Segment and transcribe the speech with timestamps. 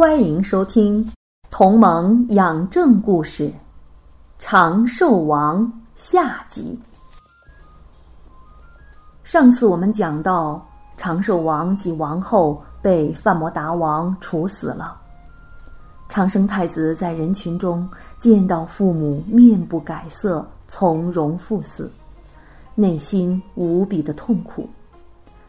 [0.00, 1.04] 欢迎收听
[1.50, 3.48] 《同盟养正故事》
[4.38, 6.80] 长寿王下集。
[9.24, 14.98] 上次我们讲到，长寿王及王后被范摩达王处死了。
[16.08, 17.86] 长生太子在人群中
[18.18, 21.92] 见到父母面不改色、从容赴死，
[22.74, 24.66] 内心无比的痛苦。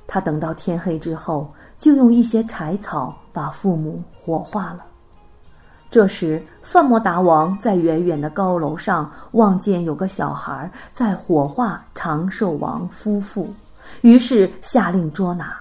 [0.05, 1.49] 他等到天黑之后，
[1.81, 4.85] 就用一些柴草把父母火化了。
[5.89, 13.51] 这时，范摩达王在远远的高楼上望见有个小孩在火化长寿王夫妇，
[14.01, 15.59] 于是下令捉拿。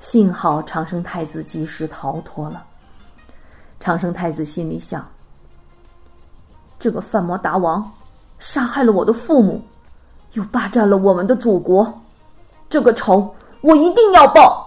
[0.00, 2.64] 幸好长生太子及时逃脱了。
[3.78, 5.06] 长生太子心里想：
[6.80, 7.88] 这个范摩达王
[8.40, 9.62] 杀害了我的父母，
[10.32, 12.00] 又霸占了我们的祖国，
[12.68, 13.32] 这个仇！
[13.60, 14.63] 我一定要报。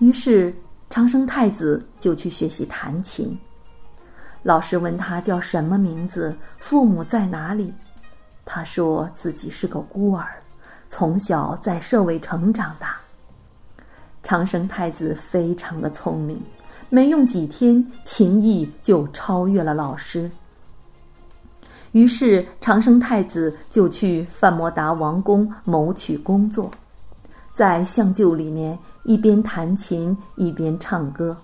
[0.00, 0.52] 于是
[0.88, 3.38] 长生太子就去学习弹琴。
[4.42, 7.72] 老师问他叫什么名字，父母在哪里。
[8.44, 10.26] 他说自己是个孤儿，
[10.88, 12.96] 从小在舍卫城长大。
[14.22, 16.42] 长生太子非常的聪明，
[16.88, 20.30] 没用几天，琴艺就超越了老师。
[21.92, 26.70] 于是长生太子就去范摩达王宫谋取工作。
[27.52, 31.36] 在相救里面，一边弹琴一边唱歌。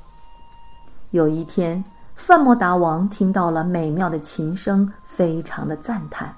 [1.11, 1.83] 有一天，
[2.15, 6.35] 范摩达王听到了美妙的琴声，非常的赞叹，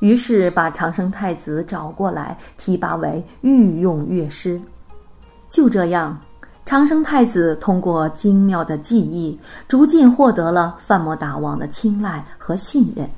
[0.00, 4.60] 于是把长生太子找过来，提拔为御用乐师。
[5.48, 6.18] 就这样，
[6.66, 13.08] 长生太子通过精妙的技艺，逐渐获得了范摩达王的青睐和信任，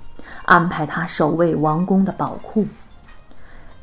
[0.44, 2.66] 安排他守卫王宫的宝库。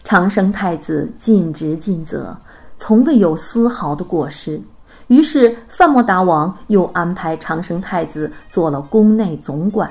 [0.03, 2.38] 长生太子尽职尽责，
[2.77, 4.61] 从未有丝毫的过失。
[5.07, 9.89] 于是范莫达王又安排长生太子做了宫内总管。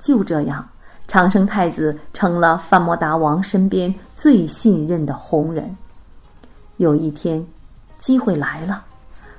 [0.00, 0.68] 就这样，
[1.06, 5.76] 长生太子成了范莫达王身边最信任的红人。
[6.78, 7.46] 有一天，
[7.98, 8.82] 机会来了，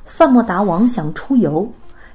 [0.06, 1.70] 范莫达王想出游，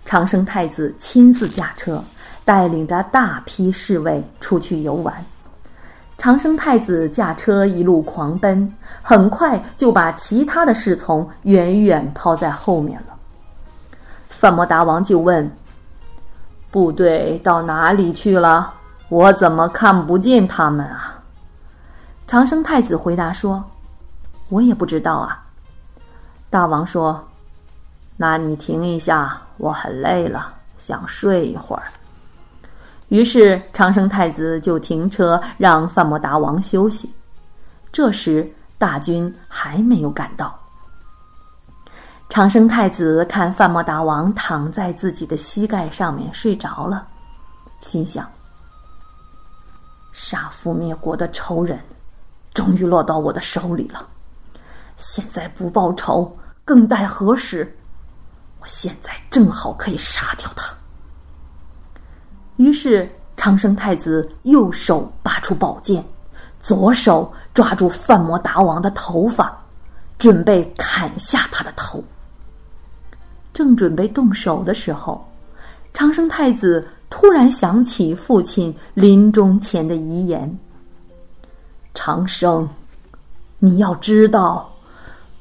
[0.06, 2.02] 长生太子亲自驾车，
[2.44, 5.22] 带领着大批侍卫出去游玩。
[6.18, 13.14] 长生太子驾车一路狂奔，很快就把其他的侍从远远抛在后面了。
[14.28, 15.48] 范摩达王就问
[16.72, 18.74] ：“部队到哪里去了？
[19.08, 21.22] 我怎么看不见他们啊？”
[22.26, 23.64] 长生太子回答说
[24.50, 25.46] ：“我也不知道啊。”
[26.50, 27.24] 大王说
[28.18, 31.84] ：“那你停一下，我很累了，想睡一会儿。”
[33.08, 37.12] 于是长生太子就停车，让范摩达王休息。
[37.90, 40.54] 这时大军还没有赶到。
[42.28, 47.08] 长生太子看范摩达王躺在自己的膝盖上面睡着了，
[47.80, 48.30] 心想：
[50.12, 51.80] 杀父灭国的仇人，
[52.52, 54.06] 终于落到我的手里了。
[54.98, 57.74] 现在不报仇，更待何时？
[58.60, 60.70] 我现在正好可以杀掉他。
[62.58, 66.04] 于是，长生太子右手拔出宝剑，
[66.60, 69.56] 左手抓住范摩达王的头发，
[70.18, 72.02] 准备砍下他的头。
[73.54, 75.24] 正准备动手的时候，
[75.94, 80.58] 长生太子突然想起父亲临终前的遗言
[81.94, 82.68] ：“长生，
[83.60, 84.68] 你要知道，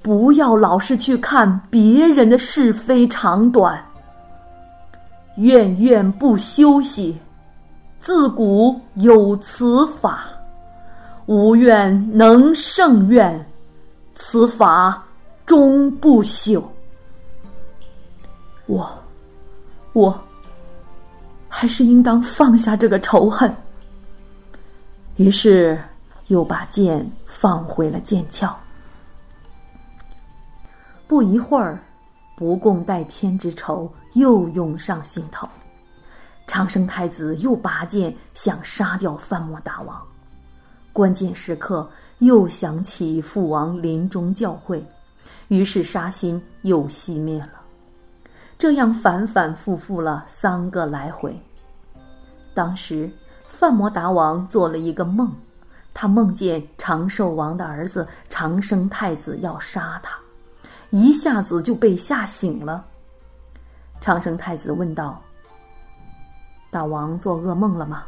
[0.03, 3.83] 不要老是去看别人的是非长短。”
[5.37, 7.17] 怨怨不休息，
[8.01, 10.25] 自古有此法。
[11.25, 13.45] 无怨能胜怨，
[14.15, 15.03] 此法
[15.45, 16.63] 终不朽。
[18.65, 18.89] 我，
[19.93, 20.19] 我，
[21.49, 23.53] 还是应当放下这个仇恨。
[25.17, 25.77] 于是，
[26.27, 28.49] 又把剑放回了剑鞘。
[31.07, 31.79] 不一会儿。
[32.37, 35.49] 不共戴天之仇又涌上心头，
[36.45, 39.99] 长生太子又拔剑想杀掉范摩大王。
[40.93, 41.89] 关键时刻
[42.19, 44.79] 又想起父王临终教诲，
[45.47, 47.53] 于是杀心又熄灭了。
[48.55, 51.35] 这样反反复复了三个来回。
[52.53, 53.09] 当时，
[53.45, 55.33] 范摩达王做了一个梦，
[55.91, 60.15] 他梦见长寿王的儿子长生太子要杀他，
[60.89, 62.85] 一下子就被吓醒了。
[63.99, 65.21] 长生太子问道
[66.71, 68.03] ：“大王做噩梦了吗？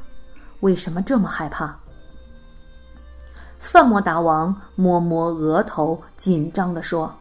[0.61, 1.75] 为什么这么害怕？”
[3.57, 7.13] 范摩达王摸摸额头，紧张地说：“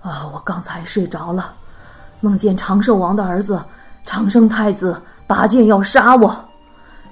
[0.00, 1.54] 啊，我刚才睡着了，
[2.20, 3.62] 梦见长寿王的儿子
[4.06, 6.34] 长生太子拔剑要杀我，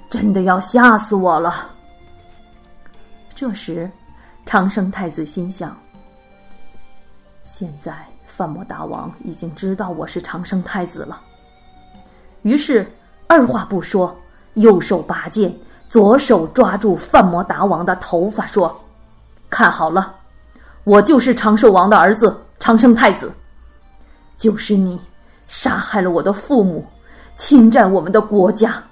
[0.09, 1.69] 真的要吓死我了。”
[3.35, 3.89] 这时，
[4.47, 5.77] 长生太子心想
[7.49, 11.21] ：“现在范摩达王已经知道我是长生太子了。”
[12.43, 12.85] 于是，
[13.25, 14.13] 二话不说，
[14.55, 15.55] 右手拔剑。
[15.89, 18.77] 左手抓住范摩达王的头发，说
[19.49, 20.13] ：“看好了，
[20.83, 23.31] 我就是长寿王的儿子长生太子。
[24.35, 24.99] 就是你
[25.47, 26.85] 杀害了我的父母，
[27.37, 28.83] 侵占我们的国家，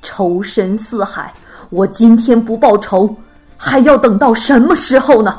[0.00, 1.30] 仇深似海。
[1.68, 3.14] 我今天不报仇，
[3.58, 5.38] 还要等到什么时候呢？”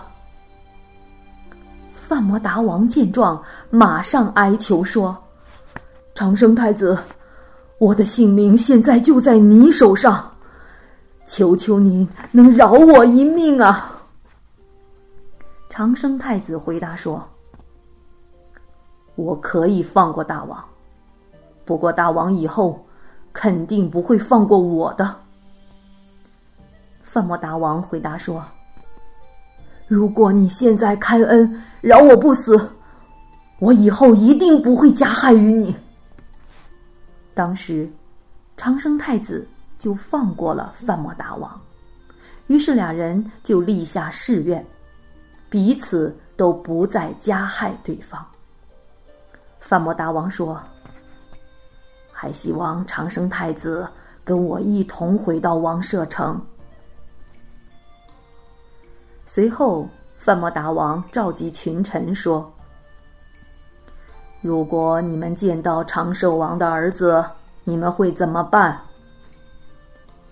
[2.12, 5.18] 范摩达王见状，马上哀求说
[6.14, 7.00] ：“长生太子，
[7.78, 10.30] 我的性命现在就在你手上。”
[11.26, 13.98] 求求您能饶我一命啊！
[15.70, 17.26] 长生太子回答说
[19.16, 20.62] ：“我可以放过大王，
[21.64, 22.86] 不过大王以后
[23.32, 25.16] 肯定不会放过我的。”
[27.06, 28.44] 范摩达王回答说
[29.88, 32.70] ：“如果你现在开恩饶我不死，
[33.60, 35.76] 我以后一定不会加害于你。”
[37.36, 37.90] 当时，
[38.56, 39.46] 长生太子。
[39.82, 41.60] 就放过了范摩达王，
[42.46, 44.64] 于是俩人就立下誓愿，
[45.50, 48.24] 彼此都不再加害对方。
[49.58, 50.62] 范摩达王说
[52.14, 53.88] ：“还希望长生太子
[54.24, 56.40] 跟我一同回到王舍城。”
[59.26, 59.90] 随后，
[60.22, 62.48] 范摩达王召集群臣说
[64.40, 67.26] ：“如果你们见到长寿王的儿子，
[67.64, 68.80] 你们会怎么办？”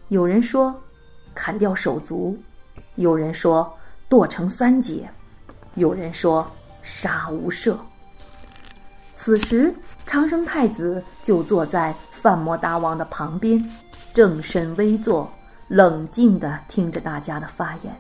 [0.10, 0.80] 有人说，
[1.34, 2.38] 砍掉手足；
[2.98, 3.68] 有人说
[4.08, 5.10] 剁成三截；
[5.74, 6.46] 有人说
[6.84, 7.76] 杀无赦。
[9.16, 9.74] 此时，
[10.06, 13.60] 长生太子就坐在范摩达王的旁边，
[14.14, 15.28] 正身微坐，
[15.68, 17.92] 冷静的听着大家的发言。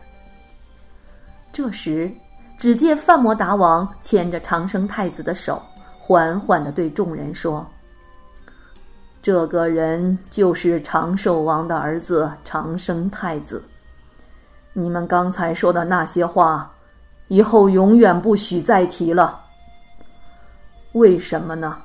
[1.51, 2.09] 这时，
[2.57, 5.61] 只见范摩达王牵着长生太子的手，
[5.97, 7.65] 缓缓的对众人说。
[9.21, 13.61] 这个人就是长寿王的儿子长生太子。
[14.71, 16.71] 你们刚才说的那些话，
[17.27, 19.39] 以后永远不许再提了。
[20.93, 21.77] 为什么呢？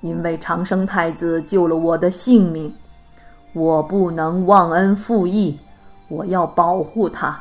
[0.00, 2.74] 因为长生太子救了我的性命，
[3.52, 5.58] 我不能忘恩负义，
[6.08, 7.40] 我要保护他。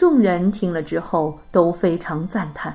[0.00, 2.74] 众人听了之后都非常赞叹。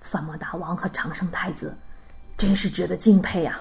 [0.00, 1.72] 范莫大王和长生太子。
[2.36, 3.60] 真是值得敬佩呀！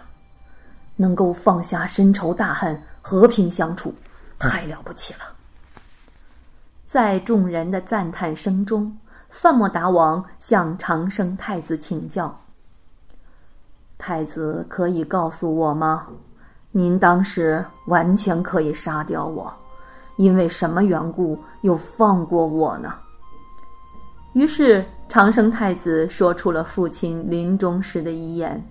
[0.96, 3.94] 能够放下深仇大恨，和平相处，
[4.40, 5.20] 太了不起了。
[6.88, 8.98] 在众人的赞叹声中，
[9.30, 12.36] 范莫达王向长生太子请教
[14.00, 16.08] ：“太子可以告诉我吗？
[16.72, 19.54] 您当时完全可以杀掉我，
[20.22, 22.94] 因为什么缘故又放过我呢？”
[24.34, 24.86] 于是。
[25.14, 28.66] 长生太子说出了父亲临终时的遗言：“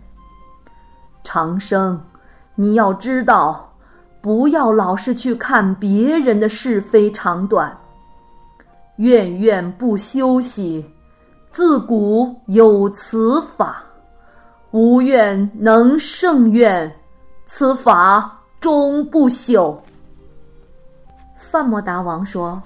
[1.23, 2.03] 长生，
[2.55, 3.71] 你要知道，
[4.23, 7.79] 不要老是去看别人的是非长短。
[8.97, 10.83] 愿愿不休息，
[11.51, 13.85] 自古有此法。
[14.71, 16.91] 无愿能胜愿，
[17.45, 19.77] 此法终不朽。”
[21.51, 22.63] 范莫达王说：“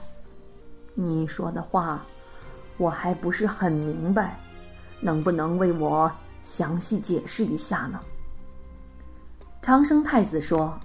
[0.92, 2.04] 你说的话。”
[2.76, 4.36] 我还不是很明白，
[5.00, 6.10] 能不能为我
[6.42, 7.98] 详细解释一下呢？
[9.62, 10.78] 长生太子说：“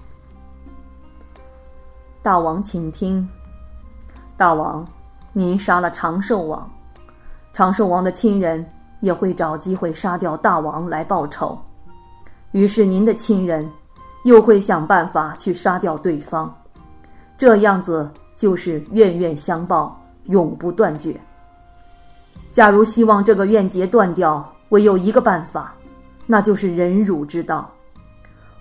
[2.23, 3.27] 大王，请听。
[4.37, 4.87] 大王，
[5.33, 6.71] 您杀了长寿王，
[7.51, 8.65] 长寿王的亲人
[9.01, 11.59] 也会找机会杀掉大王来报仇，
[12.51, 13.69] 于是您的亲人
[14.23, 16.55] 又会想办法去杀掉对方，
[17.39, 21.17] 这样子就是冤冤相报，永不断绝。”
[22.51, 25.73] 假如希望这个怨结断掉，唯有一个办法，
[26.27, 27.71] 那就是忍辱之道。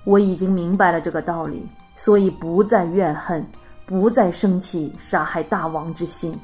[0.05, 1.67] 我已经明白了这个道理，
[1.97, 3.45] 所以不再怨恨，
[3.85, 6.39] 不再生起杀害大王之心。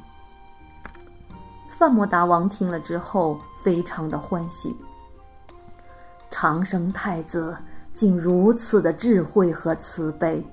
[1.69, 4.75] 范摩达王听了之后，非常的欢喜。
[6.31, 7.57] 长生太子
[7.95, 10.45] 竟如此的智慧和慈悲，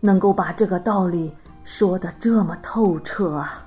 [0.00, 3.64] 能够把这个道理说得这么透彻啊！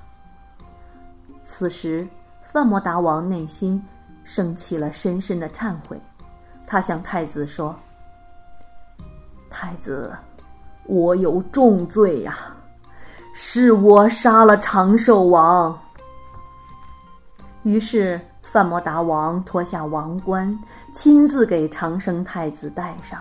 [1.42, 2.06] 此时，
[2.42, 3.82] 范摩达王内心
[4.24, 5.98] 升起了深深的忏悔，
[6.66, 7.74] 他向太子说
[9.48, 10.12] ：“太子，
[10.86, 12.36] 我有重罪呀，
[13.34, 15.78] 是我杀了长寿王。”
[17.64, 18.20] 于是。
[18.46, 20.56] 范摩达王脱下王冠，
[20.92, 23.20] 亲自给长生太子戴上，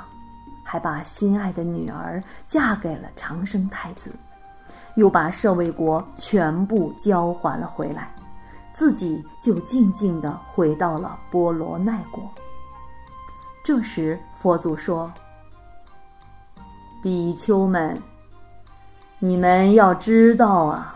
[0.74, 4.12] 还把心爱的女儿嫁给了长生太子，
[4.96, 8.12] 又把舍卫国全部交还了回来，
[8.74, 12.24] 自己就静静地回到了波罗奈国。
[13.64, 15.14] 这时，佛祖说
[17.04, 17.96] ：“比丘们，
[19.20, 20.96] 你们要知道啊，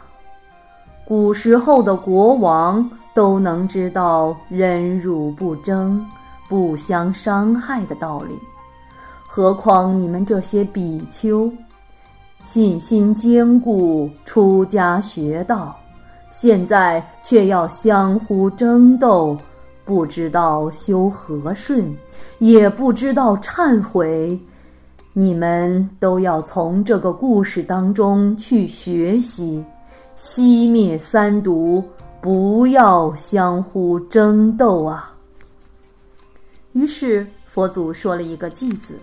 [1.06, 6.06] 古时候的国王。”都能知道忍辱不争、
[6.48, 8.40] 不相伤害的道理，
[9.30, 11.52] 何况你们这些比丘，
[12.44, 15.76] 信心坚固、出家学道，
[16.32, 19.38] 现在却要相互争斗，
[19.86, 21.94] 不知道修和顺，
[22.40, 24.40] 也不知道忏悔，
[25.14, 29.64] 你们都要从这个故事当中去学习，
[30.16, 31.84] 熄灭三毒。
[32.20, 35.14] 不要相互争斗啊！
[36.74, 38.96] 于是佛祖说了一个“偈”字：“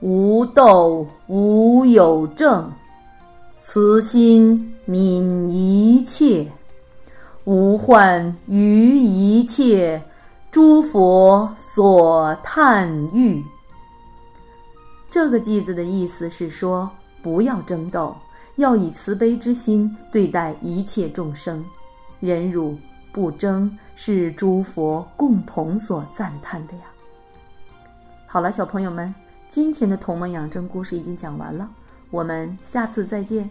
[0.00, 2.72] 无斗无有正，
[3.60, 6.46] 慈心悯一切，
[7.44, 10.00] 无患于一切，
[10.50, 13.44] 诸佛所叹誉。”
[15.10, 16.88] 这个“偈”子的意思是说，
[17.22, 18.14] 不要争斗。
[18.56, 21.64] 要以慈悲之心对待一切众生，
[22.18, 22.76] 忍辱
[23.12, 26.82] 不争是诸佛共同所赞叹的呀。
[28.26, 29.14] 好了，小朋友们，
[29.50, 31.68] 今天的同盟养生故事已经讲完了，
[32.10, 33.48] 我们下次再见。